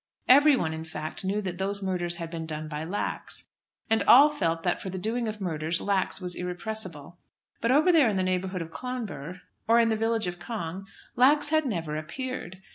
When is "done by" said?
2.47-2.83